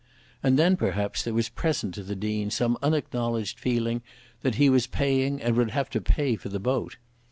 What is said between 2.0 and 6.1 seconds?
the Dean some unacknowledged feeling that he was paying and would have to